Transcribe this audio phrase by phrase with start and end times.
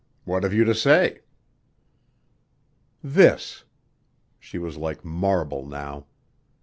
[0.25, 1.19] What have you to say?"
[3.03, 3.65] "This."
[4.39, 6.07] She was like marble now.